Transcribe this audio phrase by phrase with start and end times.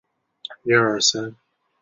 [0.63, 1.37] 尾张国城主。